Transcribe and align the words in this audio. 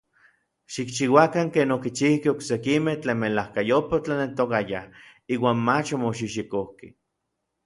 Xikchiuakan 0.75 1.47
ken 1.57 1.73
okichijkej 1.75 2.31
oksekimej 2.33 2.97
tlen 3.01 3.21
melajkayopaj 3.21 3.95
otlaneltokayaj 3.99 4.87
iuan 5.33 5.59
mach 5.69 5.89
omoxijxikojkej. 5.97 6.91